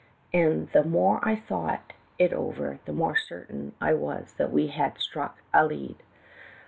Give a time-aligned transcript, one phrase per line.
[0.33, 4.97] And the more I thought it over the more certain I was that we had'
[4.99, 5.97] struck a lead.